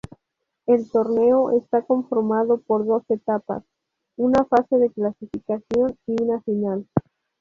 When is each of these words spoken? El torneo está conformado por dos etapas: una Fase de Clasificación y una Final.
El 0.65 0.89
torneo 0.89 1.51
está 1.51 1.83
conformado 1.83 2.57
por 2.57 2.87
dos 2.87 3.03
etapas: 3.09 3.63
una 4.17 4.45
Fase 4.45 4.79
de 4.79 4.89
Clasificación 4.89 5.95
y 6.07 6.19
una 6.23 6.41
Final. 6.41 6.87